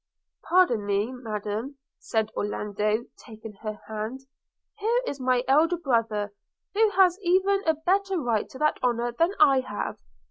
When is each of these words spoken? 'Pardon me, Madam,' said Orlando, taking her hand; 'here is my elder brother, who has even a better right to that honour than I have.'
'Pardon 0.43 0.83
me, 0.83 1.11
Madam,' 1.11 1.77
said 1.99 2.31
Orlando, 2.35 3.05
taking 3.23 3.53
her 3.61 3.81
hand; 3.87 4.21
'here 4.79 5.01
is 5.05 5.19
my 5.19 5.43
elder 5.47 5.77
brother, 5.77 6.33
who 6.73 6.89
has 6.95 7.19
even 7.21 7.61
a 7.67 7.75
better 7.75 8.19
right 8.19 8.49
to 8.49 8.57
that 8.57 8.79
honour 8.81 9.11
than 9.11 9.35
I 9.39 9.59
have.' 9.59 9.99